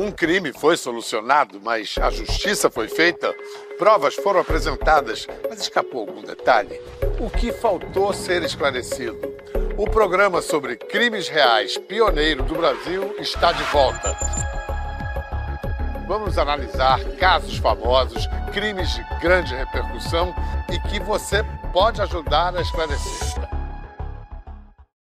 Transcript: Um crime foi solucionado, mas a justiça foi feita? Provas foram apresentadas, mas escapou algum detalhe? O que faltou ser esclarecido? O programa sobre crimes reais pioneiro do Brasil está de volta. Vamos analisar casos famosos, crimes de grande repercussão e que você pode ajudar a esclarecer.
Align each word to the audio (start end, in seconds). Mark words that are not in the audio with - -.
Um 0.00 0.10
crime 0.10 0.50
foi 0.50 0.78
solucionado, 0.78 1.60
mas 1.62 1.94
a 2.00 2.08
justiça 2.08 2.70
foi 2.70 2.88
feita? 2.88 3.34
Provas 3.76 4.14
foram 4.14 4.40
apresentadas, 4.40 5.26
mas 5.46 5.60
escapou 5.60 6.08
algum 6.08 6.22
detalhe? 6.22 6.80
O 7.20 7.28
que 7.28 7.52
faltou 7.52 8.10
ser 8.14 8.42
esclarecido? 8.42 9.20
O 9.76 9.84
programa 9.84 10.40
sobre 10.40 10.76
crimes 10.76 11.28
reais 11.28 11.76
pioneiro 11.76 12.42
do 12.44 12.54
Brasil 12.54 13.14
está 13.18 13.52
de 13.52 13.62
volta. 13.64 14.16
Vamos 16.08 16.38
analisar 16.38 16.98
casos 17.18 17.58
famosos, 17.58 18.26
crimes 18.54 18.94
de 18.94 19.04
grande 19.20 19.54
repercussão 19.54 20.34
e 20.72 20.80
que 20.88 20.98
você 20.98 21.44
pode 21.74 22.00
ajudar 22.00 22.56
a 22.56 22.62
esclarecer. 22.62 23.59